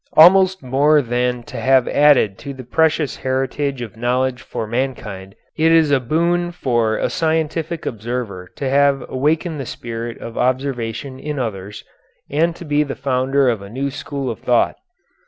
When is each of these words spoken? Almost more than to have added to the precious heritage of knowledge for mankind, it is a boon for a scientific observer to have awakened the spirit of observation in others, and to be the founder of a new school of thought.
Almost 0.13 0.63
more 0.63 1.03
than 1.03 1.43
to 1.43 1.57
have 1.57 1.87
added 1.87 2.39
to 2.39 2.55
the 2.55 2.63
precious 2.63 3.17
heritage 3.17 3.83
of 3.83 3.95
knowledge 3.95 4.41
for 4.41 4.65
mankind, 4.65 5.35
it 5.55 5.71
is 5.71 5.91
a 5.91 5.99
boon 5.99 6.51
for 6.51 6.97
a 6.97 7.07
scientific 7.07 7.85
observer 7.85 8.49
to 8.55 8.67
have 8.67 9.05
awakened 9.07 9.59
the 9.59 9.65
spirit 9.67 10.17
of 10.17 10.39
observation 10.39 11.19
in 11.19 11.37
others, 11.37 11.83
and 12.31 12.55
to 12.55 12.65
be 12.65 12.81
the 12.81 12.95
founder 12.95 13.47
of 13.47 13.61
a 13.61 13.69
new 13.69 13.91
school 13.91 14.31
of 14.31 14.39
thought. 14.39 14.77